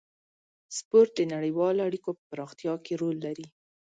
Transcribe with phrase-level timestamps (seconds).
[0.77, 3.47] سپورت د نړیوالو اړیکو په پراختیا کې رول لري.